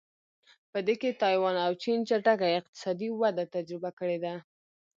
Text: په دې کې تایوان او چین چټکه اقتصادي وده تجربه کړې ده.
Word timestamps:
په 0.71 0.79
دې 0.87 0.95
کې 1.01 1.17
تایوان 1.21 1.55
او 1.65 1.71
چین 1.83 1.97
چټکه 2.09 2.47
اقتصادي 2.59 3.07
وده 3.21 3.43
تجربه 3.55 3.89
کړې 3.99 4.17
ده. 4.23 4.33